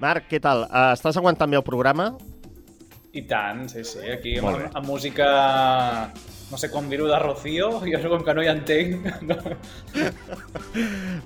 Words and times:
Marc, 0.00 0.30
què 0.30 0.40
tal? 0.40 0.64
Uh, 0.64 0.94
estàs 0.96 1.18
aguantant 1.20 1.50
bé 1.52 1.58
el 1.60 1.64
programa? 1.66 2.06
I 3.12 3.22
tant, 3.28 3.66
sí, 3.68 3.82
sí. 3.84 4.00
Aquí 4.14 4.38
amb, 4.40 4.70
amb 4.72 4.86
música, 4.88 5.26
no 6.50 6.58
sé 6.58 6.70
com 6.70 6.88
dir-ho, 6.90 7.06
de 7.06 7.18
Rocío, 7.18 7.68
jo 7.84 8.08
com 8.10 8.24
que 8.26 8.34
no 8.34 8.42
hi 8.42 8.48
entenc. 8.50 9.06
No. 9.22 9.36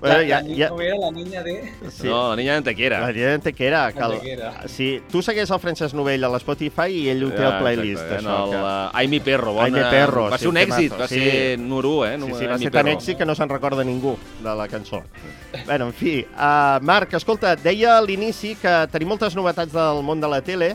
Bueno, 0.00 0.18
la, 0.18 0.26
ja- 0.26 0.42
la, 0.42 0.56
ja- 0.56 0.68
Com 0.70 0.80
era 0.80 0.96
la 0.98 1.10
niña 1.10 1.42
de... 1.42 1.72
Sí. 1.90 2.06
No, 2.06 2.30
la 2.30 2.36
niña 2.36 2.52
d'Antequera. 2.54 3.00
La 3.00 3.12
gent 3.12 3.42
té 3.44 3.52
que 3.52 3.66
era. 3.66 3.92
Que 3.92 3.98
el... 4.00 4.12
Antequera. 4.18 4.50
Sí, 4.68 4.88
tu 5.10 5.22
segueix 5.22 5.50
el 5.50 5.60
Francesc 5.60 5.94
Novell 5.96 6.24
a 6.24 6.30
l'Spotify 6.32 6.92
i 6.92 7.08
ell 7.12 7.24
ho 7.26 7.30
té 7.34 7.44
al 7.44 7.58
playlist. 7.62 8.02
exacte, 8.02 8.20
això, 8.22 8.36
el, 8.44 8.54
que... 8.54 8.62
Ai, 9.00 9.08
mi 9.12 9.20
perro. 9.24 9.52
Bona... 9.56 9.66
Ai, 9.66 9.72
mi 9.76 9.84
perro, 9.90 10.26
Va 10.32 10.38
sí, 10.38 10.44
ser 10.44 10.52
un 10.52 10.60
èxit, 10.62 10.96
va 11.00 11.08
sí. 11.08 11.20
ser 11.20 11.58
número 11.58 11.94
1, 11.98 12.06
eh? 12.06 12.14
Sí, 12.14 12.20
número- 12.24 12.38
sí, 12.40 12.46
va 12.52 12.58
ser 12.58 12.70
tan 12.72 12.84
perro. 12.84 12.96
èxit 12.98 13.18
que 13.20 13.28
no 13.28 13.34
se'n 13.38 13.48
recorda 13.52 13.84
ningú 13.84 14.16
de 14.42 14.54
la 14.56 14.68
cançó. 14.68 15.02
bueno, 15.66 15.86
en 15.86 15.92
fi, 15.94 16.18
uh, 16.34 16.80
Marc, 16.84 17.14
escolta, 17.14 17.54
deia 17.56 17.98
a 17.98 18.02
l'inici 18.02 18.54
que 18.60 18.74
tenim 18.92 19.08
moltes 19.14 19.36
novetats 19.36 19.72
del 19.72 20.02
món 20.04 20.20
de 20.20 20.28
la 20.28 20.40
tele, 20.44 20.74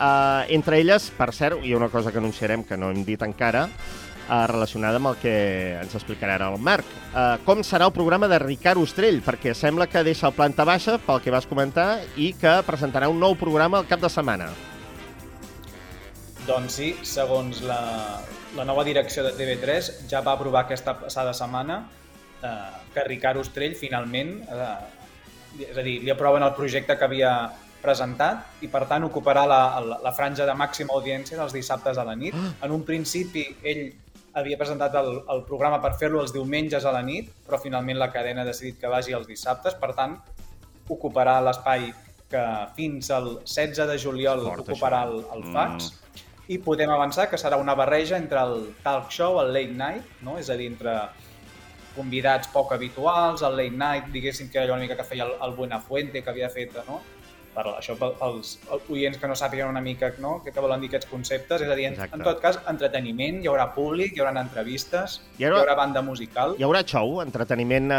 uh, 0.00 0.46
entre 0.48 0.80
elles, 0.80 1.10
per 1.16 1.30
cert, 1.36 1.60
hi 1.62 1.74
ha 1.74 1.78
una 1.78 1.90
cosa 1.92 2.10
que 2.10 2.18
anunciarem 2.18 2.64
que 2.64 2.78
no 2.80 2.90
hem 2.90 3.04
dit 3.04 3.20
encara, 3.22 3.66
uh, 3.68 4.46
relacionada 4.50 4.98
amb 4.98 5.12
el 5.12 5.20
que 5.20 5.34
ens 5.82 5.94
explicarà 5.98 6.38
ara 6.38 6.48
el 6.50 6.58
Marc. 6.58 6.88
Uh, 7.12 7.36
com 7.44 7.62
serà 7.66 7.86
el 7.86 7.94
programa 7.94 8.28
de 8.32 8.40
Ricard 8.42 8.80
Ostrell? 8.80 9.20
Perquè 9.26 9.54
sembla 9.54 9.86
que 9.90 10.04
deixa 10.06 10.30
el 10.30 10.36
planta 10.38 10.64
baixa, 10.64 10.98
pel 11.04 11.22
que 11.22 11.34
vas 11.34 11.48
comentar, 11.50 12.00
i 12.16 12.32
que 12.40 12.58
presentarà 12.66 13.12
un 13.12 13.20
nou 13.20 13.36
programa 13.38 13.78
al 13.78 13.88
cap 13.90 14.02
de 14.02 14.10
setmana. 14.10 14.50
Doncs 16.48 16.76
sí, 16.80 16.94
segons 17.06 17.60
la, 17.62 17.80
la 18.56 18.64
nova 18.66 18.82
direcció 18.86 19.22
de 19.22 19.34
TV3, 19.36 19.90
ja 20.10 20.22
va 20.24 20.34
aprovar 20.34 20.64
aquesta 20.64 20.96
passada 20.98 21.34
setmana 21.36 21.82
eh, 22.42 22.70
que 22.94 23.04
Ricard 23.06 23.38
Ostrell 23.42 23.76
finalment, 23.78 24.32
eh, 24.48 25.66
és 25.68 25.76
a 25.76 25.84
dir, 25.84 25.98
li 26.02 26.10
aproven 26.10 26.42
el 26.46 26.54
projecte 26.56 26.96
que 26.96 27.06
havia 27.06 27.32
presentat 27.82 28.62
i 28.64 28.68
per 28.68 28.84
tant 28.90 29.04
ocuparà 29.06 29.46
la, 29.48 29.62
la, 29.80 29.98
la 30.04 30.12
franja 30.16 30.46
de 30.48 30.54
màxima 30.56 30.94
audiència 30.96 31.38
dels 31.38 31.56
dissabtes 31.56 31.98
a 31.98 32.04
la 32.04 32.16
nit. 32.18 32.36
En 32.62 32.74
un 32.76 32.84
principi 32.84 33.46
ell 33.62 33.88
havia 34.38 34.58
presentat 34.58 34.94
el, 35.00 35.10
el 35.32 35.42
programa 35.48 35.80
per 35.82 35.96
fer-lo 35.98 36.20
els 36.22 36.34
diumenges 36.34 36.84
a 36.86 36.92
la 36.94 37.02
nit, 37.02 37.32
però 37.46 37.58
finalment 37.62 37.98
la 37.98 38.10
cadena 38.14 38.44
ha 38.44 38.48
decidit 38.48 38.78
que 38.80 38.90
vagi 38.92 39.16
els 39.16 39.26
dissabtes, 39.26 39.74
per 39.80 39.92
tant 39.98 40.16
ocuparà 40.90 41.38
l'espai 41.42 41.90
que 42.30 42.44
fins 42.76 43.10
al 43.10 43.40
16 43.42 43.88
de 43.90 43.96
juliol 43.98 44.44
Fort, 44.46 44.68
ocuparà 44.68 45.02
això. 45.06 45.24
el, 45.34 45.42
el 45.42 45.54
fax 45.54 45.90
i 46.50 46.58
podem 46.62 46.90
avançar 46.90 47.28
que 47.30 47.38
serà 47.38 47.58
una 47.62 47.76
barreja 47.78 48.18
entre 48.18 48.42
el 48.42 48.70
talk 48.84 49.10
show, 49.14 49.38
el 49.42 49.52
late 49.54 49.74
night, 49.74 50.06
no? 50.26 50.36
és 50.38 50.50
a 50.50 50.56
dir, 50.58 50.66
entre 50.72 50.94
convidats 51.94 52.50
poc 52.50 52.72
habituals, 52.74 53.42
el 53.46 53.56
late 53.58 53.78
night, 53.78 54.10
diguéssim 54.14 54.50
que 54.50 54.58
era 54.58 54.66
allò 54.66 54.78
una 54.78 54.86
mica 54.86 54.96
que 54.98 55.06
feia 55.06 55.26
el, 55.26 55.36
el 55.46 55.54
Buenafuente, 55.58 56.22
que 56.22 56.30
havia 56.30 56.50
fet, 56.50 56.74
no? 56.88 56.98
Per 57.54 57.64
això, 57.66 57.96
pel- 57.98 58.12
pels 58.20 58.52
oients 58.94 59.18
que 59.18 59.26
no 59.26 59.34
sàpiguen 59.34 59.68
una 59.68 59.80
mica 59.82 60.12
no? 60.22 60.36
què, 60.44 60.52
què 60.54 60.62
volen 60.62 60.80
dir 60.80 60.86
aquests 60.92 61.08
conceptes, 61.10 61.60
és 61.64 61.68
a 61.68 61.74
dir, 61.74 61.86
en, 61.88 61.94
Exacte. 61.98 62.14
en 62.16 62.22
tot 62.22 62.38
cas, 62.40 62.60
entreteniment, 62.70 63.40
hi 63.42 63.48
haurà 63.50 63.66
públic, 63.74 64.14
hi 64.14 64.20
haurà 64.22 64.32
entrevistes, 64.40 65.20
Hi 65.36 65.42
hi 65.42 65.48
haurà- 65.48 65.64
haurà, 65.64 65.74
banda 65.76 66.02
musical. 66.02 66.54
Hi 66.58 66.62
haurà 66.62 66.84
show, 66.86 67.20
entreteniment, 67.24 67.90
eh, 67.90 67.96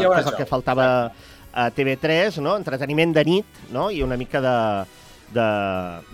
Hi 0.00 0.06
haurà 0.06 0.20
que 0.20 0.20
és 0.22 0.26
el 0.30 0.36
que 0.36 0.44
show, 0.46 0.52
faltava 0.54 0.86
a 1.52 1.70
TV3, 1.74 2.38
no? 2.40 2.54
entreteniment 2.56 3.12
de 3.12 3.24
nit, 3.24 3.58
no? 3.72 3.90
i 3.90 4.02
una 4.06 4.16
mica 4.16 4.40
de, 4.40 4.54
de, 5.34 5.48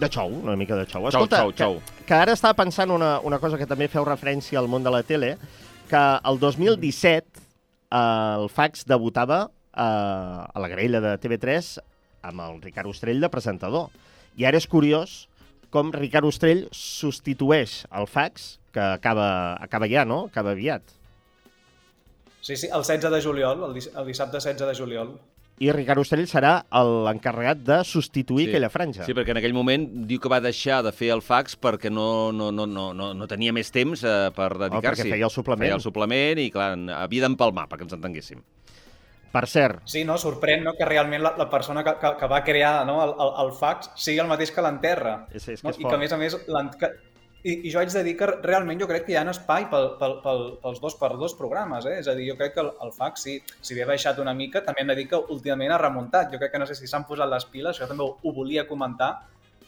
de 0.00 0.08
show, 0.08 0.28
una 0.32 0.56
mica 0.56 0.74
de 0.74 0.86
show. 0.86 1.06
Escolta, 1.08 1.42
show, 1.44 1.52
show. 1.52 1.76
Que, 1.98 2.04
que 2.08 2.14
ara 2.14 2.32
estava 2.32 2.54
pensant 2.54 2.90
una, 2.90 3.18
una 3.20 3.38
cosa 3.38 3.58
que 3.60 3.66
també 3.68 3.86
feu 3.92 4.04
referència 4.08 4.58
al 4.58 4.66
món 4.66 4.82
de 4.82 4.90
la 4.90 5.02
tele, 5.04 5.36
que 5.90 6.02
el 6.24 6.38
2017 6.40 7.26
eh, 7.92 8.34
el 8.40 8.48
fax 8.48 8.84
debutava 8.88 9.44
eh, 9.76 9.82
a 9.82 10.58
la 10.58 10.68
grella 10.72 11.00
de 11.04 11.14
TV3 11.20 11.78
amb 12.22 12.40
el 12.44 12.60
Ricard 12.62 12.90
Ostrell 12.90 13.20
de 13.20 13.30
presentador. 13.32 13.88
I 14.38 14.46
ara 14.48 14.58
és 14.60 14.66
curiós 14.70 15.26
com 15.70 15.92
Ricard 15.92 16.24
Ostrell 16.28 16.66
substitueix 16.72 17.82
el 17.92 18.06
fax, 18.08 18.58
que 18.72 18.80
acaba, 18.80 19.56
acaba 19.60 19.88
ja, 19.90 20.04
no? 20.04 20.26
Acaba 20.32 20.52
aviat. 20.56 20.82
Sí, 22.40 22.56
sí, 22.56 22.68
el 22.72 22.84
16 22.84 23.10
de 23.12 23.22
juliol, 23.22 23.64
el, 23.68 23.74
dis- 23.74 23.90
el 23.94 24.06
dissabte 24.06 24.38
16 24.38 24.66
de 24.70 24.74
juliol. 24.78 25.18
i 25.58 25.72
Ricard 25.74 25.98
Ostrell 25.98 26.28
serà 26.30 26.52
l'encarregat 26.70 27.58
de 27.66 27.80
substituir 27.82 28.44
sí. 28.44 28.50
aquella 28.52 28.68
franja. 28.70 29.02
Sí, 29.02 29.14
perquè 29.16 29.32
en 29.34 29.40
aquell 29.40 29.56
moment 29.56 29.88
diu 30.06 30.20
que 30.22 30.30
va 30.30 30.38
deixar 30.38 30.84
de 30.86 30.92
fer 30.94 31.08
el 31.10 31.18
fax 31.18 31.56
perquè 31.58 31.90
no, 31.90 32.30
no, 32.30 32.52
no, 32.54 32.62
no, 32.70 32.92
no, 32.94 33.08
no 33.18 33.26
tenia 33.26 33.50
més 33.52 33.72
temps 33.74 34.04
eh, 34.06 34.12
per 34.36 34.52
dedicar-s'hi. 34.54 35.02
perquè 35.02 35.16
feia 35.16 35.26
el 35.26 35.34
suplement. 35.34 35.66
Feia 35.66 35.74
el 35.80 35.82
suplement 35.82 36.38
i, 36.38 36.46
clar, 36.54 36.70
havia 37.00 37.26
d'empalmar, 37.26 37.66
perquè 37.72 37.88
ens 37.88 37.96
entenguéssim. 37.98 38.44
Per 39.32 39.44
cert, 39.46 39.82
Sí, 39.84 40.04
no? 40.08 40.16
Sorprèn 40.16 40.62
no? 40.64 40.72
que 40.78 40.86
realment 40.88 41.22
la, 41.22 41.34
la 41.36 41.48
persona 41.50 41.82
que, 41.84 41.92
que, 42.00 42.14
que 42.20 42.26
va 42.30 42.42
crear 42.44 42.86
no? 42.88 43.02
el, 43.04 43.10
el, 43.20 43.32
el 43.44 43.52
fax 43.52 43.90
sigui 43.94 44.22
el 44.22 44.30
mateix 44.30 44.50
que 44.54 44.62
l'enterra. 44.64 45.26
És- 45.30 45.48
és 45.52 45.60
que 45.60 45.68
no? 45.68 45.74
és 45.74 45.78
I 45.78 45.84
que, 45.84 45.94
a 45.94 45.98
més 46.00 46.12
a 46.12 46.16
més, 46.16 46.36
que, 46.80 46.90
i, 47.44 47.52
i 47.68 47.70
jo 47.70 47.78
haig 47.78 47.92
de 47.92 48.02
dir 48.06 48.16
que 48.18 48.26
realment 48.42 48.80
jo 48.80 48.88
crec 48.88 49.04
que 49.06 49.12
hi 49.12 49.18
ha 49.20 49.26
espai 49.30 49.68
pel, 49.70 49.90
pel, 50.00 50.16
pel, 50.24 50.40
pels 50.62 50.80
dos 50.82 50.96
per 50.98 51.12
dos 51.20 51.36
programes, 51.38 51.84
eh? 51.86 51.98
És 52.00 52.08
a 52.08 52.14
dir, 52.16 52.24
jo 52.32 52.38
crec 52.40 52.54
que 52.56 52.64
el, 52.64 52.72
el 52.82 52.90
fax, 52.96 53.22
sí, 53.28 53.36
si 53.60 53.76
bé 53.76 53.84
ha 53.84 53.90
baixat 53.92 54.18
una 54.18 54.34
mica, 54.34 54.64
també 54.64 54.82
hem 54.82 54.88
de 54.94 54.96
dir 54.98 55.06
que 55.12 55.20
últimament 55.36 55.70
ha 55.76 55.78
remuntat. 55.78 56.32
Jo 56.32 56.40
crec 56.40 56.52
que 56.56 56.58
no 56.58 56.66
sé 56.66 56.74
si 56.74 56.88
s'han 56.90 57.04
posat 57.06 57.28
les 57.30 57.44
piles, 57.52 57.76
això 57.76 57.86
també 57.86 58.02
ho, 58.08 58.16
ho 58.22 58.32
volia 58.34 58.66
comentar, 58.66 59.12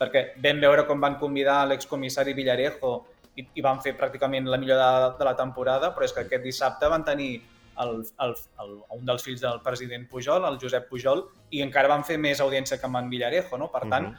perquè 0.00 0.24
vam 0.42 0.60
veure 0.64 0.86
com 0.88 1.00
van 1.00 1.18
convidar 1.20 1.60
l'excomissari 1.68 2.32
Villarejo 2.34 2.96
i, 3.36 3.44
i 3.54 3.62
van 3.62 3.78
fer 3.84 3.92
pràcticament 3.96 4.48
la 4.50 4.56
millor 4.58 4.80
de, 4.80 5.16
de 5.20 5.24
la 5.28 5.36
temporada, 5.36 5.92
però 5.94 6.08
és 6.08 6.12
que 6.16 6.24
aquest 6.26 6.42
dissabte 6.42 6.88
van 6.90 7.04
tenir 7.04 7.34
el, 7.78 8.04
el, 8.24 8.34
el, 8.64 8.74
un 8.98 9.06
dels 9.06 9.22
fills 9.22 9.40
del 9.40 9.60
president 9.64 10.08
Pujol, 10.10 10.44
el 10.44 10.58
Josep 10.60 10.88
Pujol, 10.90 11.24
i 11.50 11.62
encara 11.62 11.88
van 11.88 12.04
fer 12.04 12.18
més 12.18 12.40
audiència 12.40 12.78
que 12.80 12.86
amb 12.86 12.96
en 12.96 13.08
Villarejo, 13.10 13.58
no? 13.58 13.70
Per 13.72 13.84
tant, 13.88 14.10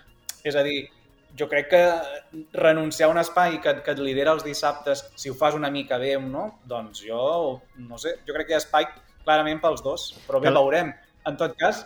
és 0.43 0.55
a 0.55 0.63
dir, 0.63 0.89
jo 1.37 1.47
crec 1.47 1.69
que 1.69 1.83
renunciar 2.53 3.07
a 3.09 3.11
un 3.11 3.17
espai 3.21 3.59
que, 3.61 3.75
que 3.85 3.91
et 3.95 3.99
lidera 3.99 4.33
els 4.33 4.43
dissabtes, 4.43 5.05
si 5.15 5.29
ho 5.29 5.35
fas 5.37 5.55
una 5.55 5.69
mica 5.71 5.97
bé 5.97 6.15
o 6.17 6.21
no, 6.21 6.59
doncs 6.65 7.03
jo, 7.05 7.61
no 7.77 7.97
sé, 7.97 8.17
jo 8.27 8.33
crec 8.33 8.47
que 8.47 8.53
hi 8.53 8.59
ha 8.59 8.63
espai 8.63 8.87
clarament 9.23 9.61
pels 9.61 9.83
dos, 9.85 10.09
però 10.27 10.39
bé, 10.41 10.49
Que- 10.49 10.55
veurem. 10.57 10.93
En 11.29 11.37
tot 11.37 11.53
cas, 11.55 11.83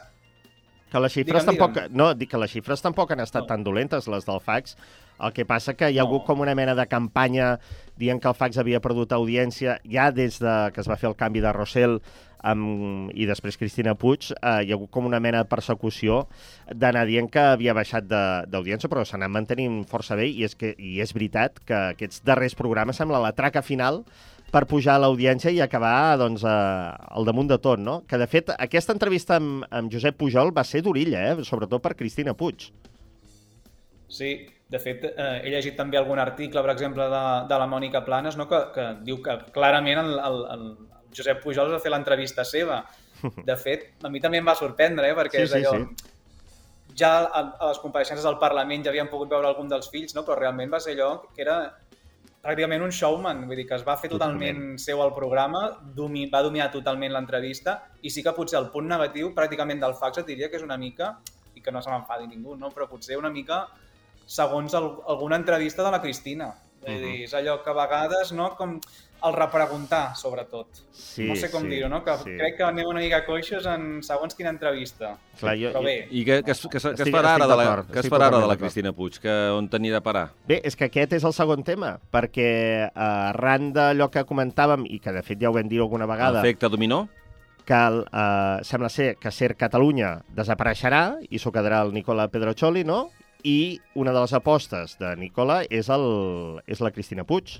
que 0.91 0.99
les 0.99 1.11
xifres 1.13 1.43
Digue'm, 1.43 1.57
tampoc... 1.57 1.73
digue'm. 1.75 1.95
No, 1.97 2.13
dic 2.13 2.29
que 2.31 2.37
les 2.37 2.51
xifres 2.51 2.81
tampoc 2.81 3.11
han 3.11 3.19
estat 3.19 3.41
No. 3.43 3.47
tan 3.47 3.63
dolentes, 3.63 4.07
les 4.07 4.25
del 4.25 4.39
fax. 4.39 4.77
El 5.19 5.31
que 5.33 5.45
passa 5.45 5.73
que 5.73 5.89
hi 5.91 5.97
ha 5.99 6.03
No. 6.03 6.09
hagut 6.09 6.25
com 6.25 6.39
una 6.43 6.55
mena 6.55 6.75
de 6.75 6.85
campanya 6.87 7.59
dient 7.97 8.21
que 8.21 8.27
el 8.27 8.35
fax 8.35 8.57
havia 8.57 8.79
perdut 8.83 9.11
audiència 9.15 9.79
ja 9.89 10.11
des 10.11 10.39
de 10.39 10.71
que 10.73 10.81
es 10.81 10.87
va 10.89 10.95
fer 10.97 11.09
el 11.09 11.15
canvi 11.15 11.39
de 11.41 11.51
Rossell 11.53 11.99
amb, 12.45 13.09
i 13.17 13.25
després 13.25 13.57
Cristina 13.57 13.95
Puig, 13.95 14.27
eh, 14.31 14.35
hi 14.65 14.71
ha 14.71 14.75
hagut 14.75 14.91
com 14.93 15.05
una 15.07 15.19
mena 15.19 15.39
de 15.41 15.49
persecució 15.49 16.27
d'anar 16.69 17.07
dient 17.07 17.29
que 17.31 17.39
havia 17.39 17.73
baixat 17.73 18.05
de- 18.05 18.43
d'audiència, 18.51 18.87
però 18.91 19.03
s'ha 19.03 19.17
anat 19.17 19.31
mantenint 19.33 19.85
força 19.89 20.15
bé 20.15 20.27
i 20.29 20.43
és, 20.43 20.53
que, 20.55 20.75
i 20.77 20.99
és 21.01 21.13
veritat 21.13 21.57
que 21.65 21.73
aquests 21.95 22.21
darrers 22.23 22.53
programes 22.53 22.95
sembla 22.97 23.19
la 23.23 23.31
traca 23.33 23.63
final 23.63 24.03
per 24.55 24.63
pujar 24.71 24.95
l'audiència 25.03 25.51
i 25.51 25.59
acabar 25.63 26.15
doncs, 26.21 26.45
eh, 26.47 26.49
al 27.19 27.27
damunt 27.27 27.49
de 27.51 27.59
tot, 27.59 27.81
no? 27.83 27.99
Que, 28.07 28.19
de 28.21 28.27
fet, 28.31 28.53
aquesta 28.55 28.95
entrevista 28.95 29.35
amb, 29.41 29.65
amb 29.67 29.91
Josep 29.91 30.15
Pujol 30.21 30.53
va 30.55 30.63
ser 30.63 30.79
d'orilla, 30.85 31.25
eh? 31.27 31.43
sobretot 31.43 31.83
per 31.83 31.95
Cristina 31.99 32.33
Puig. 32.33 32.69
sí, 34.07 34.47
de 34.71 34.79
fet, 34.81 35.03
eh, 35.05 35.41
he 35.45 35.51
llegit 35.53 35.75
també 35.77 35.97
algun 35.99 36.17
article, 36.17 36.61
per 36.63 36.71
exemple, 36.73 37.05
de, 37.11 37.23
de 37.49 37.57
la 37.61 37.67
Mònica 37.69 38.01
Planes, 38.05 38.37
no? 38.39 38.47
que, 38.49 38.61
que 38.73 38.85
diu 39.05 39.19
que 39.21 39.35
clarament 39.53 39.99
el, 40.01 40.13
el, 40.29 40.39
el 40.55 40.63
Josep 41.15 41.43
Pujol 41.43 41.75
va 41.75 41.81
fer 41.83 41.91
l'entrevista 41.93 42.45
seva. 42.47 42.79
De 43.49 43.55
fet, 43.59 43.91
a 44.03 44.09
mi 44.11 44.19
també 44.23 44.41
em 44.41 44.47
va 44.47 44.55
sorprendre, 44.57 45.11
eh? 45.11 45.17
perquè 45.17 45.43
Sí, 45.43 45.45
és 45.45 45.53
sí, 45.53 45.61
allò... 45.61 45.75
sí. 45.77 46.11
ja 46.97 47.11
a, 47.27 47.43
a 47.59 47.69
les 47.69 47.79
compareixences 47.83 48.25
del 48.25 48.39
Parlament 48.41 48.87
ja 48.87 48.91
havien 48.93 49.11
pogut 49.11 49.29
veure 49.35 49.51
algun 49.51 49.69
dels 49.69 49.91
fills, 49.93 50.15
no? 50.17 50.25
però 50.25 50.39
realment 50.39 50.73
va 50.73 50.81
ser 50.81 50.95
allò 50.95 51.11
que 51.35 51.45
era 51.45 51.59
pràcticament 52.45 52.83
un 52.85 52.93
showman, 52.93 53.45
vull 53.49 53.57
dir 53.57 53.65
que 53.67 53.77
es 53.79 53.85
va 53.85 53.95
fer 53.97 54.11
totalment, 54.11 54.59
Totalment. 54.59 54.81
seu 54.81 55.01
al 55.01 55.13
programa, 55.15 55.63
domi, 55.97 56.27
va 56.29 56.43
dominar 56.45 56.69
totalment 56.73 57.13
l'entrevista 57.13 57.79
i 58.05 58.11
sí 58.13 58.23
que 58.23 58.35
potser 58.37 58.59
el 58.61 58.69
punt 58.73 58.87
negatiu 58.91 59.31
pràcticament 59.33 59.81
del 59.81 59.97
fax 59.97 60.21
et 60.21 60.29
diria 60.29 60.51
que 60.51 60.59
és 60.61 60.65
una 60.65 60.77
mica, 60.77 61.15
i 61.55 61.63
que 61.63 61.71
no 61.71 61.81
se 61.81 61.89
m'enfadi 61.89 62.27
ningú, 62.29 62.55
no? 62.59 62.69
però 62.75 62.87
potser 62.91 63.17
una 63.17 63.31
mica 63.33 63.65
segons 64.25 64.73
el, 64.77 64.89
alguna 65.07 65.39
entrevista 65.41 65.83
de 65.85 65.91
la 65.93 66.01
Cristina. 66.01 66.51
A 66.85 66.99
dir, 66.99 67.23
és 67.25 67.33
allò 67.33 67.61
que 67.63 67.69
a 67.69 67.73
vegades, 67.73 68.31
no?, 68.33 68.51
com 68.55 68.79
el 69.25 69.33
repreguntar, 69.33 70.13
sobretot. 70.15 70.67
Sí, 70.93 71.23
no 71.25 71.35
sé 71.35 71.49
com 71.49 71.63
sí, 71.63 71.69
dir-ho, 71.71 71.87
no? 71.89 72.03
Que 72.05 72.13
sí. 72.19 72.35
crec 72.37 72.57
que 72.59 72.63
anem 72.67 72.85
una 72.85 72.99
mica 73.01 73.23
coixos 73.25 73.65
en 73.65 74.03
segons 74.05 74.35
quina 74.37 74.51
entrevista. 74.53 75.15
Clar, 75.39 75.55
jo, 75.57 75.71
Però 75.73 75.81
bé, 75.81 75.95
I 76.11 76.21
què, 76.27 76.43
què, 76.45 76.51
es- 76.53 76.67
què, 76.67 76.77
es- 76.77 76.85
què 76.85 76.93
es 76.93 76.99
Estic- 77.07 77.15
farà 77.15 77.31
ara 77.33 77.45
estic 77.45 77.49
de 77.49 77.55
la, 77.57 77.65
què 77.77 77.91
es 77.95 77.97
estic 78.03 78.13
farà 78.13 78.27
ara 78.27 78.39
de 78.43 78.47
la. 78.51 78.57
Cristina 78.57 78.91
Puig? 78.93 79.17
Que, 79.23 79.33
on 79.55 79.67
tenia 79.69 79.93
de 79.93 80.01
parar? 80.01 80.27
Bé, 80.45 80.59
és 80.63 80.75
que 80.75 80.85
aquest 80.91 81.13
és 81.17 81.23
el 81.23 81.33
segon 81.33 81.63
tema, 81.63 81.95
perquè 82.11 82.91
arran 82.93 83.71
d'allò 83.73 84.11
que 84.11 84.25
comentàvem, 84.25 84.85
i 84.89 84.99
que 84.99 85.11
de 85.15 85.23
fet 85.23 85.41
ja 85.41 85.49
ho 85.49 85.53
vam 85.53 85.67
dir 85.67 85.79
alguna 85.81 86.05
vegada, 86.05 86.41
Efecte 86.41 86.69
dominó? 86.69 87.07
que 87.65 87.73
el, 87.73 88.03
eh, 88.13 88.59
sembla 88.61 88.89
ser 88.89 89.15
que 89.17 89.31
Ser 89.31 89.55
Catalunya 89.57 90.19
desapareixerà 90.35 91.17
i 91.31 91.39
s'ho 91.39 91.51
quedarà 91.51 91.81
el 91.81 91.93
Nicola 91.93 92.27
Pedrocholi, 92.27 92.83
no? 92.83 93.09
I 93.45 93.79
una 93.93 94.11
de 94.11 94.23
les 94.23 94.33
apostes 94.33 94.97
de 94.97 95.13
Nicola 95.21 95.61
és, 95.69 95.89
el, 95.93 96.05
és 96.65 96.81
la 96.81 96.89
Cristina 96.91 97.25
Puig. 97.29 97.59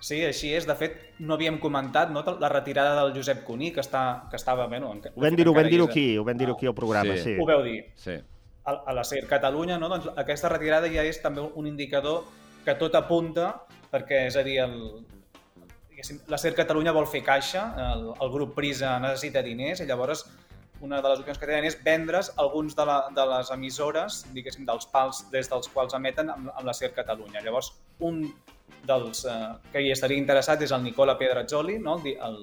Sí, 0.00 0.22
així 0.24 0.54
és. 0.56 0.64
De 0.64 0.74
fet, 0.80 0.96
no 1.20 1.36
havíem 1.36 1.58
comentat 1.60 2.08
no, 2.12 2.22
la 2.40 2.48
retirada 2.48 2.94
del 3.02 3.12
Josep 3.18 3.44
Cuní, 3.44 3.68
que, 3.76 3.84
està, 3.84 4.24
que 4.32 4.40
estava... 4.40 4.66
Bueno, 4.72 4.94
en, 4.96 5.04
ho 5.12 5.24
vam 5.26 5.36
dir-ho 5.36 5.52
dir, 5.52 5.68
dir 5.74 5.82
aquí, 5.84 6.06
ho 6.16 6.24
vam 6.24 6.40
dir-ho 6.40 6.56
aquí 6.56 6.70
al 6.70 6.76
programa, 6.78 7.18
sí. 7.18 7.34
sí. 7.34 7.36
Ho 7.36 7.46
veu 7.48 7.62
dir. 7.66 7.82
Sí. 8.00 8.16
A, 8.64 8.78
a 8.88 8.96
la 8.96 9.04
SER 9.04 9.26
Catalunya, 9.28 9.76
no? 9.80 9.92
doncs 9.92 10.08
aquesta 10.20 10.48
retirada 10.52 10.88
ja 10.88 11.04
és 11.04 11.20
també 11.20 11.44
un 11.44 11.68
indicador 11.68 12.24
que 12.64 12.76
tot 12.80 12.96
apunta, 12.96 13.52
perquè, 13.92 14.24
és 14.30 14.40
a 14.40 14.44
dir, 14.46 14.56
el, 14.64 14.78
la 16.32 16.40
SER 16.40 16.54
Catalunya 16.56 16.96
vol 16.96 17.08
fer 17.08 17.20
caixa, 17.26 17.66
el, 17.90 18.08
el 18.16 18.32
grup 18.32 18.56
Prisa 18.56 18.96
necessita 19.04 19.44
diners, 19.44 19.84
i 19.84 19.88
llavors 19.88 20.24
una 20.80 21.00
de 21.02 21.08
les 21.12 21.20
opcions 21.20 21.38
que 21.38 21.48
tenen 21.48 21.66
és 21.68 21.76
vendre's 21.84 22.30
alguns 22.40 22.76
de, 22.76 22.86
la, 22.88 22.98
de 23.16 23.26
les 23.32 23.50
emissores, 23.54 24.22
diguéssim, 24.34 24.64
dels 24.68 24.88
pals 24.92 25.24
des 25.32 25.50
dels 25.50 25.68
quals 25.72 25.96
emeten 25.98 26.32
amb, 26.32 26.52
amb 26.54 26.66
la 26.66 26.74
SER 26.76 26.92
Catalunya. 26.96 27.42
Llavors, 27.44 27.72
un 28.06 28.22
dels 28.88 29.24
eh, 29.28 29.40
que 29.72 29.82
hi 29.84 29.90
estaria 29.92 30.20
interessat 30.20 30.62
és 30.64 30.72
el 30.72 30.84
Nicola 30.84 31.18
Pedrazzoli, 31.20 31.78
no? 31.82 31.98
el, 32.00 32.16
el 32.16 32.38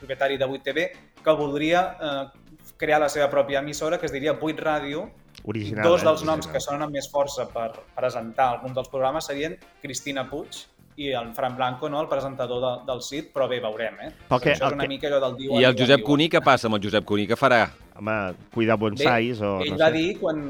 propietari 0.00 0.36
de 0.38 0.46
8TV, 0.46 0.88
que 1.24 1.36
voldria 1.38 1.84
eh, 1.96 2.50
crear 2.78 3.00
la 3.00 3.08
seva 3.12 3.30
pròpia 3.32 3.62
emissora, 3.64 3.98
que 3.98 4.06
es 4.06 4.14
diria 4.14 4.36
8 4.36 4.64
Ràdio, 4.64 5.08
Original, 5.48 5.86
Dos 5.86 6.02
eh? 6.02 6.04
dels 6.04 6.24
noms 6.26 6.46
Original. 6.46 6.54
que 6.54 6.60
sonen 6.60 6.82
amb 6.88 6.96
més 6.98 7.06
força 7.10 7.46
per 7.52 7.70
presentar 7.96 8.50
algun 8.56 8.74
dels 8.74 8.90
programes 8.90 9.28
serien 9.30 9.54
Cristina 9.80 10.26
Puig 10.28 10.64
i 10.98 11.12
el 11.14 11.28
Fran 11.34 11.54
Blanco, 11.56 11.88
no, 11.88 12.00
el 12.02 12.08
presentador 12.10 12.60
de, 12.64 12.70
del 12.88 13.02
CIT, 13.06 13.28
però 13.34 13.46
bé, 13.50 13.60
veurem, 13.62 14.00
eh? 14.02 14.08
Però 14.28 14.40
que, 14.42 14.52
Això 14.56 14.66
és 14.66 14.74
una 14.74 14.82
que... 14.84 14.88
mica 14.90 15.06
allò 15.10 15.20
del 15.22 15.36
diuen. 15.38 15.60
I 15.62 15.66
el 15.68 15.76
Josep 15.78 16.02
Cuní, 16.06 16.26
què 16.32 16.40
passa 16.44 16.66
amb 16.66 16.78
el 16.78 16.82
Josep 16.88 17.06
Cuní? 17.06 17.28
Què 17.30 17.38
farà? 17.38 17.60
Home, 17.98 18.16
cuidar 18.54 18.76
bonsais 18.82 19.38
bé, 19.38 19.46
o... 19.46 19.60
Ell 19.62 19.72
no 19.76 19.78
va 19.78 19.90
sé. 19.92 19.96
dir, 19.98 20.08
quan, 20.18 20.42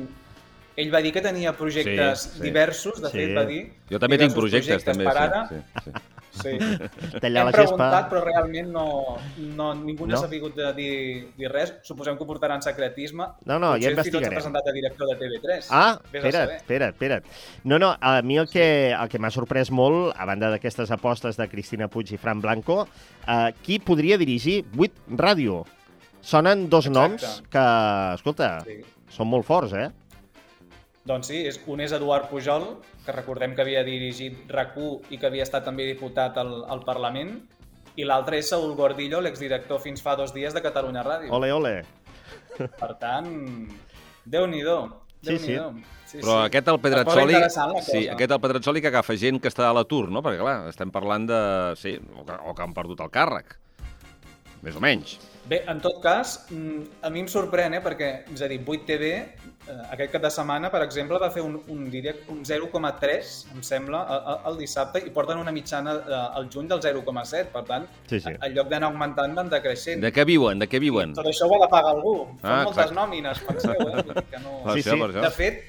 ell 0.79 0.93
va 0.95 1.03
dir 1.05 1.13
que 1.13 1.21
tenia 1.25 1.53
projectes 1.57 2.23
Sí, 2.25 2.31
sí. 2.39 2.43
diversos, 2.49 3.03
de 3.05 3.11
Sí. 3.13 3.19
fet 3.21 3.37
va 3.37 3.45
dir... 3.49 3.61
Jo 3.93 4.01
també 4.01 4.17
tinc 4.21 4.33
diversos 4.33 4.41
projectes, 4.41 4.85
també. 4.89 5.05
per 5.05 5.17
ara. 5.27 5.43
Sí, 5.51 5.61
sí, 5.85 5.91
sí. 5.91 6.05
Sí. 6.31 6.49
Hem 6.59 7.33
la 7.35 7.45
gespa... 7.51 7.53
preguntat, 7.53 8.09
però 8.11 8.21
realment 8.25 8.69
no, 8.71 8.85
no, 9.57 9.69
ningú 9.75 10.07
no, 10.07 10.13
No? 10.15 10.21
s'ha 10.21 10.29
sabut 10.29 10.55
de 10.55 10.73
dir, 10.77 10.93
dir 11.39 11.49
res. 11.51 11.73
Suposem 11.83 12.17
que 12.17 12.23
ho 12.23 12.27
portaran 12.29 12.63
secretisme. 12.63 13.27
No, 13.49 13.59
no, 13.59 13.73
ja 13.75 13.79
Potser 13.79 13.85
s'ha 13.89 13.95
investigarem. 13.97 14.35
presentat 14.37 14.69
a 14.69 14.75
director 14.77 15.09
de 15.09 15.17
TV3. 15.23 15.67
Ah, 15.71 15.99
espera't, 16.13 16.53
espera't, 16.61 16.95
espera't. 16.95 17.25
No, 17.65 17.79
no, 17.79 17.95
a 18.01 18.21
mi 18.23 18.39
el 18.39 18.49
que, 18.49 18.93
el 18.93 19.09
que 19.09 19.19
m'ha 19.19 19.31
sorprès 19.35 19.71
molt, 19.71 20.13
a 20.17 20.25
banda 20.29 20.51
d'aquestes 20.53 20.91
apostes 20.95 21.37
de 21.41 21.49
Cristina 21.49 21.89
Puig 21.89 22.13
i 22.13 22.19
Fran 22.21 22.41
Blanco, 22.45 22.87
eh, 23.27 23.53
qui 23.63 23.79
podria 23.81 24.19
dirigir 24.21 24.65
8 24.77 25.17
Ràdio? 25.19 25.65
Sonen 26.21 26.69
dos 26.69 26.87
Exacte. 26.87 26.99
noms 26.99 27.43
que, 27.51 27.67
escolta, 28.15 28.61
Sí. 28.67 28.81
són 29.09 29.29
molt 29.31 29.47
forts, 29.47 29.73
eh? 29.73 29.89
Doncs 31.09 31.27
sí, 31.31 31.47
és, 31.49 31.57
un 31.67 31.81
és 31.81 31.93
Eduard 31.97 32.29
Pujol, 32.29 32.67
que 33.09 33.17
recordem 33.17 33.57
que 33.57 33.65
havia 33.65 33.81
dirigit 33.87 34.53
rac 34.53 34.77
i 35.09 35.17
que 35.17 35.27
havia 35.27 35.49
estat 35.49 35.65
també 35.65 35.89
diputat 35.89 36.37
al, 36.37 36.53
al 36.69 36.85
Parlament, 36.85 37.39
i 37.97 38.05
l'altre 38.07 38.39
és 38.39 38.53
Saúl 38.53 38.77
Gordillo, 38.79 39.23
l'exdirector 39.25 39.81
fins 39.83 40.05
fa 40.05 40.15
dos 40.21 40.37
dies 40.37 40.55
de 40.55 40.63
Catalunya 40.63 41.03
Ràdio. 41.03 41.33
Ole, 41.35 41.51
ole. 41.57 41.77
Per 42.59 42.93
tant, 43.01 43.33
Déu-n'hi-do. 44.29 44.81
Sí, 45.23 45.39
sí. 45.39 45.55
Déu-n'hi-do. 45.55 45.97
Sí, 46.09 46.21
Però 46.23 46.39
sí. 46.39 46.45
aquest 46.49 46.69
el 46.73 46.79
Pedrazzoli... 46.81 47.39
Sí, 47.85 48.03
aquest 48.09 48.33
el 48.33 48.41
Pedrazzoli 48.41 48.81
que 48.85 48.89
agafa 48.89 49.17
gent 49.21 49.41
que 49.45 49.51
està 49.51 49.67
a 49.69 49.75
l'atur, 49.77 50.07
no? 50.13 50.23
Perquè, 50.25 50.41
clar, 50.41 50.59
estem 50.71 50.93
parlant 50.95 51.27
de... 51.29 51.41
Sí, 51.81 51.97
o 52.17 52.25
que, 52.25 52.37
o 52.37 52.55
que 52.57 52.65
han 52.65 52.77
perdut 52.77 53.03
el 53.05 53.11
càrrec. 53.13 53.59
Més 54.65 54.79
o 54.79 54.83
menys. 54.83 55.19
Bé, 55.49 55.63
en 55.71 55.83
tot 55.85 56.01
cas, 56.05 56.39
mm, 56.53 57.03
a 57.05 57.13
mi 57.13 57.23
em 57.25 57.29
sorprèn, 57.31 57.77
eh, 57.77 57.83
perquè, 57.85 58.09
és 58.33 58.45
a 58.45 58.49
dir, 58.51 58.61
8TV, 58.65 59.11
eh, 59.13 59.58
aquest 59.93 60.13
cap 60.13 60.23
de 60.25 60.31
setmana, 60.31 60.71
per 60.73 60.81
exemple, 60.85 61.19
va 61.23 61.29
fer 61.35 61.43
un, 61.45 61.57
un, 61.69 61.85
diria, 61.91 62.15
un 62.33 62.43
0,3, 62.45 63.31
em 63.55 63.63
sembla, 63.67 64.01
el, 64.17 64.39
el 64.53 64.59
dissabte, 64.63 65.03
i 65.07 65.11
porten 65.15 65.39
una 65.43 65.53
mitjana 65.55 65.95
eh, 65.99 66.21
al 66.41 66.49
juny 66.53 66.69
del 66.71 66.81
0,7, 66.85 67.51
per 67.55 67.65
tant, 67.69 67.87
Sí, 68.11 68.21
sí. 68.21 68.35
en 68.35 68.55
lloc 68.57 68.69
d'anar 68.73 68.91
augmentant, 68.93 69.35
van 69.37 69.51
decreixent. 69.53 70.01
De 70.05 70.13
què 70.13 70.25
viuen? 70.29 70.59
De 70.63 70.69
què 70.69 70.81
viuen? 70.81 71.13
Tot 71.19 71.27
això 71.31 71.49
ho 71.49 71.57
ha 71.57 71.63
de 71.67 71.71
pagar 71.73 71.95
algú. 71.97 72.15
Fan 72.43 72.51
Ah, 72.53 72.63
moltes 72.65 72.85
exacte. 72.89 73.01
nòmines, 73.01 73.43
penseu, 73.49 73.89
eh? 73.89 74.25
Que 74.31 74.43
no... 74.45 74.59
Sí, 74.75 74.83
sí. 74.83 74.91
per 74.97 75.11
això. 75.11 75.23
De 75.27 75.31
fet, 75.37 75.63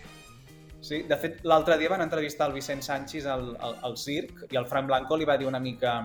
sí, 0.81 1.01
de 1.09 1.17
fet 1.19 1.43
l'altre 1.43 1.77
dia 1.77 1.89
van 1.91 2.01
entrevistar 2.05 2.47
el 2.49 2.53
Vicent 2.55 2.81
Sánchez 2.85 3.25
al, 3.27 3.55
al, 3.59 3.75
al 3.89 3.97
circ 3.97 4.45
i 4.51 4.57
el 4.57 4.65
Fran 4.65 4.87
Blanco 4.87 5.17
li 5.19 5.25
va 5.27 5.35
dir 5.37 5.45
una 5.49 5.59
mica 5.59 5.99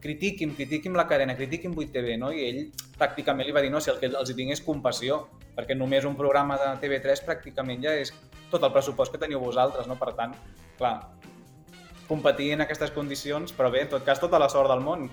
critiqui'm, 0.00 0.52
critiqui'm 0.54 0.94
la 0.96 1.06
cadena, 1.10 1.34
critiqui'm 1.36 1.74
8TV, 1.74 2.16
no? 2.20 2.30
I 2.32 2.44
ell 2.48 2.60
pràcticament 2.98 3.46
li 3.48 3.52
va 3.54 3.62
dir 3.64 3.70
no, 3.74 3.80
si 3.82 3.90
el 3.90 3.98
que 3.98 4.06
els 4.12 4.30
hi 4.30 4.36
tinc 4.38 4.52
és 4.54 4.62
compassió, 4.62 5.24
perquè 5.58 5.74
només 5.74 6.06
un 6.06 6.14
programa 6.14 6.54
de 6.60 6.68
TV3 6.78 7.24
pràcticament 7.26 7.82
ja 7.82 7.96
és 7.98 8.12
tot 8.52 8.62
el 8.62 8.70
pressupost 8.72 9.10
que 9.12 9.18
teniu 9.18 9.40
vosaltres, 9.42 9.88
no? 9.90 9.96
Per 9.98 10.12
tant, 10.14 10.36
clar, 10.78 10.94
competir 12.08 12.52
en 12.54 12.62
aquestes 12.64 12.94
condicions, 12.94 13.50
però 13.56 13.72
bé, 13.74 13.82
en 13.84 13.90
tot 13.96 14.06
cas, 14.06 14.22
tota 14.22 14.38
la 14.40 14.48
sort 14.48 14.70
del 14.70 14.80
món. 14.86 15.08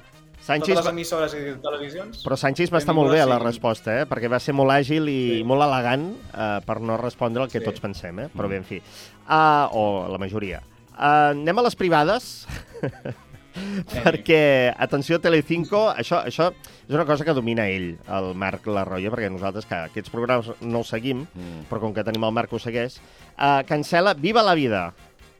Sánchez, 0.45 0.75
Totes 0.75 0.83
les 0.85 0.91
emissores 0.91 1.33
i 1.33 1.41
televisions... 1.63 2.19
però 2.21 2.35
Sánchez 2.37 2.69
va 2.69 2.77
estar 2.77 2.93
molt 2.93 3.09
bé 3.09 3.21
a 3.23 3.25
la 3.25 3.39
resposta, 3.41 3.95
eh? 4.01 4.05
perquè 4.05 4.29
va 4.29 4.37
ser 4.43 4.53
molt 4.53 4.69
àgil 4.75 5.07
i 5.09 5.17
Sí. 5.39 5.43
molt 5.47 5.63
elegant 5.65 6.03
eh, 6.13 6.59
per 6.67 6.75
no 6.85 6.99
respondre 7.01 7.41
el 7.43 7.49
que 7.49 7.63
Sí. 7.63 7.65
tots 7.65 7.81
pensem, 7.81 8.19
eh? 8.19 8.27
però 8.29 8.51
bé, 8.51 8.59
en 8.61 8.67
fi. 8.67 8.77
Uh, 9.25 9.65
o 9.73 9.83
la 10.11 10.19
majoria. 10.21 10.61
Uh, 10.93 11.31
anem 11.33 11.57
a 11.57 11.65
les 11.65 11.75
privades, 11.79 12.45
perquè, 14.03 14.73
atenció, 14.77 15.19
Telecinco, 15.23 15.87
això, 15.93 16.21
això 16.27 16.49
és 16.87 16.93
una 16.93 17.05
cosa 17.07 17.25
que 17.25 17.33
domina 17.33 17.67
ell, 17.71 17.95
el 18.17 18.31
Marc 18.35 18.67
Larroia, 18.67 19.11
perquè 19.13 19.31
nosaltres, 19.31 19.65
que 19.69 19.75
aquests 19.89 20.11
programes 20.13 20.51
no 20.61 20.83
els 20.83 20.91
seguim, 20.91 21.25
Mm. 21.35 21.65
però 21.69 21.79
com 21.81 21.93
que 21.93 22.03
tenim 22.03 22.23
el 22.23 22.33
Marc 22.35 22.49
que 22.49 22.55
ho 22.55 22.59
segueix, 22.59 22.99
uh, 23.37 23.61
cancela 23.67 24.13
Viva 24.13 24.43
la 24.43 24.55
vida. 24.55 24.93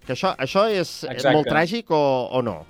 Que 0.06 0.14
això, 0.14 0.36
això 0.38 0.68
és, 0.70 1.04
és 1.04 1.12
Exacte. 1.12 1.34
molt 1.34 1.48
tràgic 1.50 1.90
o, 1.90 2.30
o 2.32 2.42
no? 2.46 2.64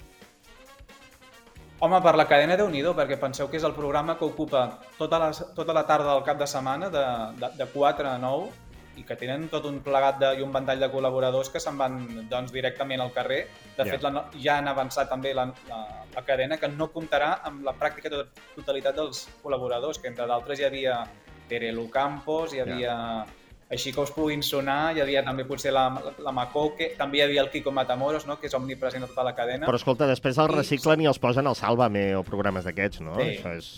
Home, 1.79 1.99
per 2.01 2.15
la 2.15 2.25
cadena 2.25 2.55
déu 2.55 2.69
nhi 2.71 2.81
perquè 2.81 3.17
penseu 3.19 3.49
que 3.51 3.57
és 3.57 3.63
el 3.67 3.73
programa 3.75 4.15
que 4.17 4.25
ocupa 4.25 4.79
tota 4.97 5.19
la, 5.19 5.31
tota 5.31 5.73
la 5.73 5.83
tarda 5.85 6.13
del 6.13 6.23
cap 6.23 6.39
de 6.39 6.47
setmana, 6.47 6.89
de, 6.89 7.03
de, 7.37 7.49
de 7.57 7.65
4 7.73 8.07
a 8.09 8.17
9, 8.17 8.47
i 8.97 9.03
que 9.03 9.15
tenen 9.19 9.47
tot 9.51 9.65
un 9.65 9.81
plegat 9.83 10.19
de, 10.21 10.29
i 10.39 10.41
un 10.45 10.51
ventall 10.53 10.79
de 10.79 10.89
col·laboradors 10.91 11.49
que 11.51 11.59
se'n 11.59 11.77
van 11.77 11.97
doncs, 12.29 12.51
directament 12.55 13.01
al 13.01 13.11
carrer. 13.13 13.47
De 13.77 13.83
Ja. 13.83 13.91
fet, 13.91 14.03
la, 14.03 14.25
ja 14.39 14.57
han 14.57 14.67
avançat 14.67 15.09
també 15.09 15.33
la, 15.33 15.45
la, 15.69 15.79
la 16.15 16.23
cadena, 16.23 16.57
que 16.57 16.67
no 16.67 16.87
comptarà 16.93 17.39
amb 17.43 17.63
la 17.65 17.73
pràctica 17.73 18.09
to- 18.09 18.25
totalitat 18.55 18.95
dels 18.95 19.27
col·laboradors, 19.43 19.99
que 20.01 20.07
entre 20.07 20.25
d'altres 20.27 20.59
hi 20.59 20.63
havia 20.69 21.01
Terelu 21.49 21.89
Campos, 21.89 22.53
hi 22.53 22.59
havia... 22.63 23.25
Així 23.67 23.89
que 23.91 23.99
us 23.99 24.11
puguin 24.13 24.43
sonar, 24.45 24.93
hi 24.95 25.01
havia 25.01 25.23
també 25.25 25.41
potser 25.43 25.71
la, 25.73 25.87
la 26.21 26.31
Macoque, 26.31 26.91
també 26.99 27.17
hi 27.17 27.21
havia 27.23 27.41
el 27.41 27.49
Kiko 27.49 27.71
Matamoros, 27.73 28.27
no? 28.29 28.35
que 28.39 28.45
és 28.45 28.53
omnipresent 28.53 29.03
a 29.03 29.07
tota 29.09 29.23
la 29.25 29.33
cadena. 29.33 29.65
Però 29.65 29.75
escolta, 29.79 30.05
després 30.05 30.37
el 30.37 30.51
I- 30.53 30.55
reciclen 30.59 31.01
i 31.01 31.07
els 31.09 31.17
posen 31.17 31.47
al 31.49 31.55
Sálvame 31.57 32.11
o 32.15 32.21
programes 32.23 32.63
d'aquests, 32.63 33.01
no? 33.01 33.15
Sí. 33.17 33.39
Això 33.39 33.55
és... 33.57 33.71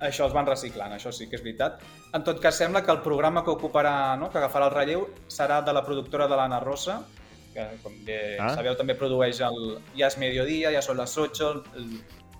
Això 0.00 0.24
els 0.24 0.32
van 0.32 0.46
reciclant, 0.48 0.92
això 0.96 1.10
sí 1.12 1.26
que 1.28 1.36
és 1.36 1.42
veritat. 1.44 1.80
En 2.16 2.22
tot 2.24 2.38
cas, 2.40 2.56
sembla 2.56 2.80
que 2.84 2.90
el 2.92 3.02
programa 3.04 3.42
que 3.44 3.50
ocuparà, 3.52 4.16
no, 4.18 4.30
que 4.32 4.38
agafarà 4.40 4.70
el 4.70 4.74
relleu, 4.74 5.02
serà 5.28 5.60
de 5.64 5.74
la 5.76 5.82
productora 5.84 6.26
de 6.26 6.36
l'Anna 6.38 6.60
Rosa, 6.64 7.02
que, 7.52 7.66
com 7.82 7.92
bé 8.06 8.38
Ah. 8.40 8.54
sabeu, 8.54 8.76
també 8.78 8.94
produeix 8.94 9.40
el 9.44 9.78
Ja 9.98 10.06
és 10.06 10.16
mediodía, 10.18 10.70
Ja 10.72 10.80
són 10.82 10.96
les 10.96 11.16
8, 11.18 11.50
el, 11.76 11.90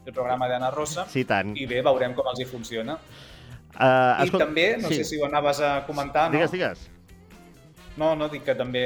el 0.06 0.12
programa 0.14 0.48
d'Anna 0.48 0.70
Rosa, 0.70 1.04
Sí, 1.10 1.24
tant. 1.24 1.52
i 1.56 1.66
bé, 1.66 1.82
veurem 1.82 2.14
com 2.14 2.26
els 2.32 2.40
hi 2.40 2.44
funciona. 2.48 2.96
Uh, 3.74 4.24
I 4.26 4.30
també, 4.30 4.76
no 4.80 4.88
sé 4.88 5.04
si 5.04 5.20
ho 5.20 5.26
anaves 5.26 5.60
a 5.60 5.84
comentar, 5.86 6.28
no? 6.30 6.38
Digues, 6.38 6.50
digues. 6.52 6.88
No, 7.96 8.14
no, 8.16 8.28
dic 8.28 8.44
que 8.44 8.54
també 8.54 8.82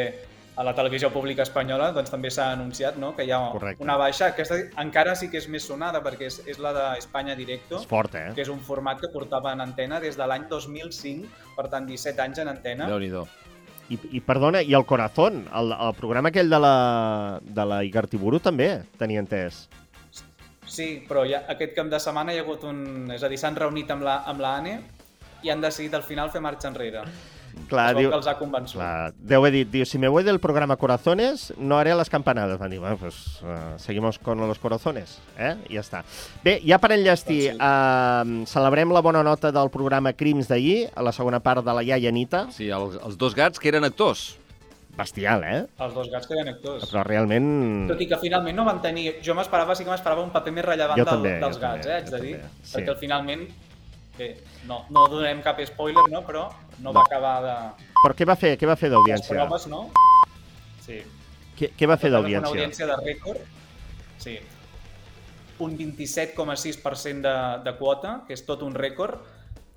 a 0.57 0.63
la 0.63 0.75
televisió 0.75 1.11
pública 1.11 1.43
espanyola 1.43 1.91
doncs, 1.95 2.13
també 2.13 2.31
s'ha 2.31 2.53
anunciat 2.55 2.99
no? 3.01 3.13
que 3.17 3.27
hi 3.27 3.33
ha 3.35 3.41
Correcte. 3.53 3.83
una 3.83 3.97
baixa. 3.99 4.29
Aquesta 4.31 4.61
encara 4.83 5.15
sí 5.19 5.29
que 5.31 5.41
és 5.41 5.49
més 5.51 5.67
sonada 5.67 6.03
perquè 6.05 6.29
és, 6.31 6.41
és 6.51 6.61
la 6.63 6.73
d'Espanya 6.77 7.35
Directo, 7.39 7.81
És 7.83 7.89
fort, 7.91 8.15
eh? 8.15 8.31
que 8.37 8.45
és 8.45 8.53
un 8.53 8.61
format 8.63 9.01
que 9.03 9.11
portava 9.13 9.53
en 9.53 9.65
antena 9.65 9.99
des 10.01 10.19
de 10.19 10.27
l'any 10.31 10.47
2005, 10.51 11.27
per 11.57 11.69
tant 11.73 11.89
17 11.91 12.23
anys 12.23 12.45
en 12.45 12.53
antena. 12.55 12.87
Déu-n'hi-do. 12.91 13.27
I, 13.93 13.99
I 14.17 14.21
perdona, 14.25 14.63
i 14.65 14.73
el 14.73 14.87
Corazón, 14.89 15.43
el, 15.53 15.75
el 15.75 15.95
programa 15.99 16.31
aquell 16.31 16.49
de 16.49 16.61
la, 16.63 16.77
de 17.45 17.67
la 17.69 17.83
Igartiburu 17.85 18.41
també, 18.41 18.71
tenia 18.99 19.21
entès. 19.21 19.67
Sí, 20.65 21.05
però 21.05 21.27
ja, 21.29 21.43
aquest 21.53 21.75
cap 21.77 21.91
de 21.93 22.01
setmana 22.01 22.33
hi 22.33 22.41
ha 22.41 22.45
hagut 22.47 22.65
un... 22.65 23.11
És 23.13 23.23
a 23.23 23.29
dir, 23.29 23.37
s'han 23.41 23.59
reunit 23.59 23.91
amb 23.93 24.07
la, 24.07 24.23
amb 24.31 24.41
la 24.41 24.55
ANE 24.63 24.79
i 25.45 25.53
han 25.53 25.61
decidit 25.61 25.93
al 25.95 26.07
final 26.07 26.33
fer 26.33 26.41
marxa 26.41 26.71
enrere. 26.71 27.05
Clar, 27.69 27.95
diu, 27.97 28.11
que 28.11 28.19
els 28.19 28.27
ha 28.29 28.35
convençut. 28.39 28.77
clar, 28.77 29.13
deu 29.17 29.41
haver 29.41 29.53
dit, 29.55 29.71
diu, 29.73 29.87
si 29.89 29.99
me 29.99 30.09
voy 30.13 30.23
del 30.27 30.39
programa 30.41 30.77
Corazones, 30.77 31.53
no 31.57 31.79
haré 31.79 31.95
las 31.95 32.11
campanadas. 32.11 32.59
Van 32.59 32.71
dir, 32.71 32.79
bueno, 32.81 32.97
pues 32.99 33.41
uh, 33.43 33.79
seguimos 33.79 34.19
con 34.19 34.39
los 34.39 34.59
corazones, 34.59 35.19
eh? 35.39 35.55
I 35.71 35.79
ja 35.79 35.83
està. 35.85 36.05
Bé, 36.45 36.59
ja 36.67 36.79
per 36.83 36.93
enllestir, 36.99 37.55
Doncs 37.55 38.45
uh, 38.45 38.47
celebrem 38.51 38.93
la 38.93 39.01
bona 39.01 39.23
nota 39.25 39.51
del 39.55 39.71
programa 39.71 40.13
Crims 40.13 40.49
d'ahir, 40.51 40.91
a 40.95 41.03
la 41.03 41.13
segona 41.13 41.41
part 41.41 41.65
de 41.65 41.75
la 41.75 41.83
iaia 41.83 42.13
Anita. 42.13 42.47
Sí, 42.55 42.69
els, 42.69 42.99
els 43.03 43.19
dos 43.19 43.35
gats 43.35 43.59
que 43.59 43.69
eren 43.73 43.85
actors. 43.85 44.35
Bestial, 44.95 45.43
eh? 45.43 45.65
Els 45.83 45.95
dos 45.95 46.07
gats 46.13 46.29
que 46.29 46.37
eren 46.37 46.53
actors. 46.53 46.85
Però 46.87 47.03
realment... 47.03 47.89
Tot 47.91 47.99
i 48.05 48.07
que 48.07 48.19
finalment 48.23 48.55
no 48.55 48.65
van 48.69 48.79
tenir... 48.85 49.17
Jo 49.27 49.35
m'esperava, 49.35 49.75
sí 49.75 49.83
que 49.83 49.91
m'esperava 49.91 50.23
un 50.23 50.31
paper 50.31 50.53
més 50.55 50.65
rellevant 50.69 51.01
Jo 51.01 51.07
del, 51.09 51.15
també, 51.17 51.33
dels 51.43 51.57
jo 51.59 51.63
gats, 51.65 51.87
també, 51.87 51.91
eh, 51.91 51.97
haig 51.97 52.11
de 52.13 52.21
dir. 52.23 52.35
també, 52.39 52.61
sí. 52.63 52.75
Perquè 52.77 52.93
al 52.95 53.01
finalment... 53.01 53.47
Bé, 54.19 54.29
no, 54.69 54.85
no 54.95 55.07
donarem 55.11 55.41
cap 55.43 55.59
spoiler, 55.67 56.05
no? 56.13 56.23
Però 56.27 56.45
no, 56.79 56.91
No. 56.91 56.93
va 56.93 57.03
acabar 57.03 57.35
de... 57.43 57.55
Però 58.05 58.15
què 58.15 58.27
va 58.29 58.37
fer? 58.39 58.53
Què 58.61 58.67
va 58.69 58.77
fer 58.77 58.89
Les 58.91 58.95
d'audiència? 58.97 59.35
proves, 59.35 59.67
no? 59.67 59.91
Sí. 60.85 61.01
Què, 61.59 61.71
què 61.79 61.87
va 61.91 61.97
fer 61.97 62.11
Una 62.11 62.19
d'audiència? 62.21 62.51
audiència 62.53 62.87
de 62.91 62.97
rècord. 63.03 63.41
Sí. 64.19 64.39
un 65.63 65.77
27,6% 65.79 67.21
de, 67.23 67.35
de 67.65 67.73
quota, 67.79 68.25
que 68.27 68.35
és 68.35 68.43
tot 68.45 68.63
un 68.67 68.75
rècord, 68.75 69.21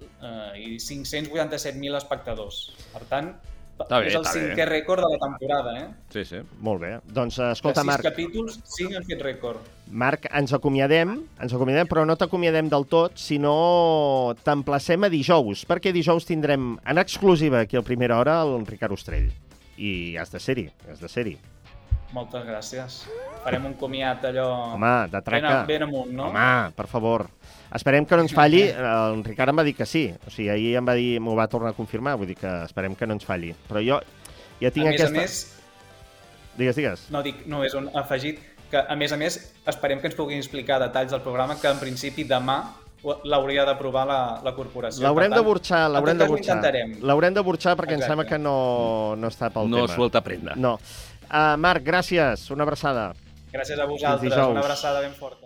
eh, 0.01 0.57
i 0.57 0.77
587.000 0.81 1.95
espectadors. 1.99 2.61
Per 2.93 3.03
tant, 3.11 3.29
Està 3.77 3.99
bé, 4.01 4.07
és 4.09 4.15
el 4.17 4.23
està 4.23 4.33
bé. 4.33 4.39
cinquè 4.41 4.65
rècord 4.67 5.03
de 5.05 5.09
la 5.13 5.19
temporada, 5.21 5.73
eh? 5.79 5.87
Sí, 6.13 6.23
sí. 6.25 6.39
Molt 6.65 6.81
bé. 6.81 6.99
Doncs, 7.05 7.37
eh, 7.39 7.51
escolta, 7.51 7.81
de 7.81 7.85
sis 7.85 7.91
Marc, 7.91 8.03
capítols, 8.07 8.59
5 8.77 8.95
han 8.97 9.05
fet 9.05 9.21
rècord. 9.21 9.59
Marc, 9.91 10.25
ens 10.33 10.53
acomiadem, 10.53 11.13
ens 11.39 11.53
acomiadem, 11.53 11.87
però 11.87 12.05
no 12.05 12.15
t'acomiadem 12.17 12.69
del 12.69 12.87
tot, 12.89 13.13
sinó 13.21 14.33
t'emplacem 14.43 15.03
a 15.03 15.09
dijous, 15.09 15.65
perquè 15.69 15.93
dijous 15.93 16.25
tindrem 16.25 16.77
en 16.83 16.97
exclusiva 16.97 17.61
aquí 17.61 17.77
a 17.77 17.83
primera 17.83 18.17
hora 18.17 18.41
el 18.41 18.65
Ricard 18.65 18.93
Ostrell. 18.93 19.29
I 19.77 20.17
has 20.17 20.31
de 20.33 20.39
ser-hi, 20.39 20.71
has 20.89 20.99
de 20.99 21.07
ser-hi. 21.07 21.37
Moltes 22.13 22.43
gràcies. 22.47 23.03
Farem 23.47 23.65
un 23.69 23.75
comiat 23.79 24.25
allò... 24.27 24.47
Home, 24.75 24.93
de 25.07 25.17
ben, 25.17 25.23
traca. 25.23 25.51
a- 25.61 25.65
ben 25.69 25.83
amunt, 25.87 26.11
no? 26.11 26.29
Home, 26.33 26.71
per 26.75 26.87
favor. 26.91 27.25
Esperem 27.77 28.05
que 28.07 28.15
no 28.19 28.23
ens 28.27 28.33
falli. 28.35 28.61
El 28.71 29.23
Ricard 29.23 29.51
em 29.53 29.59
va 29.59 29.63
dir 29.67 29.73
que 29.75 29.85
sí. 29.87 30.05
O 30.27 30.31
sigui, 30.31 30.49
ahir 30.51 30.73
em 30.79 30.87
va 30.87 30.95
dir, 30.99 31.17
m'ho 31.23 31.35
va 31.39 31.47
tornar 31.51 31.71
a 31.71 31.77
confirmar, 31.77 32.17
vull 32.19 32.27
dir 32.27 32.35
que 32.39 32.51
esperem 32.67 32.95
que 32.99 33.07
no 33.07 33.15
ens 33.15 33.25
falli. 33.27 33.53
Però 33.69 33.79
jo 33.83 34.01
ja 34.59 34.71
tinc 34.71 34.87
a 34.87 34.91
més 34.91 35.01
aquesta... 35.01 35.15
a 35.15 35.21
més, 35.21 35.37
Digues, 36.57 36.75
digues. 36.79 37.01
no 37.13 37.19
dic, 37.21 37.43
no, 37.45 37.59
és 37.63 37.75
un 37.77 37.85
afegit 37.93 38.39
que, 38.71 38.79
a 38.81 38.95
més 38.97 39.11
a 39.13 39.17
més, 39.21 39.35
esperem 39.69 39.99
que 40.01 40.07
ens 40.09 40.15
puguin 40.17 40.39
explicar 40.41 40.79
detalls 40.81 41.11
del 41.13 41.21
programa 41.21 41.53
que 41.61 41.69
en 41.69 41.77
principi 41.77 42.23
demà 42.25 42.55
l'hauria 43.29 43.63
d'aprovar 43.67 44.07
la, 44.09 44.17
la 44.43 44.55
corporació. 44.57 45.03
L'haurem 45.05 45.35
de 45.35 45.43
burxar, 45.45 45.83
l'haurem 45.93 46.17
de 46.17 46.25
burxar. 46.27 46.57
L'haurem 47.05 47.35
de 47.37 47.43
burxar 47.45 47.75
perquè 47.77 47.93
em 47.93 48.01
Exacte. 48.01 48.09
sembla 48.15 48.25
que 48.25 48.39
no, 48.41 48.55
no 49.21 49.29
està 49.29 49.51
pel 49.53 49.69
No 49.69 49.83
tema. 49.85 49.93
suelta 49.95 50.23
prenda. 50.25 50.55
No. 50.57 50.73
Uh, 51.29 51.53
Marc, 51.61 51.85
gràcies. 51.85 52.49
Una 52.55 52.65
abraçada. 52.65 53.11
Gràcies 53.53 53.79
a 53.79 53.85
vosaltres. 53.85 54.33
Una 54.33 54.59
abraçada 54.65 54.99
ben 55.05 55.13
forta. 55.13 55.45